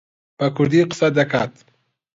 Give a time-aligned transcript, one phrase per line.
[0.37, 1.53] بە کوردی قسە دەکات.